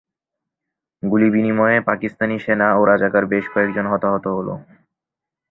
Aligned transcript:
গুলি 1.03 1.27
বিনিময়ে 1.35 1.77
পাকিস্তানি 1.89 2.35
সেনা 2.39 2.67
ও 2.75 2.81
রাজাকার 2.85 3.23
বেশ 3.33 3.45
কয়েকজন 3.53 3.85
হতাহত 3.87 4.25
হলো। 4.37 4.53